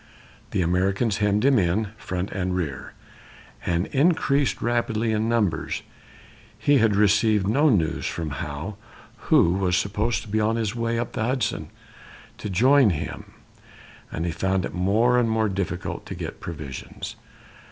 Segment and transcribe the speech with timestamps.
[0.49, 2.93] The Americans hemmed him in, front and rear,
[3.67, 5.83] and increased rapidly in numbers;
[6.57, 8.77] he had received no news from Howe,
[9.29, 11.69] who was supposed to be on his way up the Hudson
[12.39, 13.31] to join him;
[14.11, 17.15] and he found it more and more difficult to get provisions.